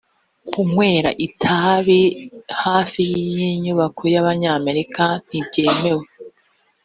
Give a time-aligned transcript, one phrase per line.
[0.51, 2.01] kunywera itabi
[2.63, 3.01] hafi
[3.35, 6.05] y inyubako y’abanyamerika ntibyemewe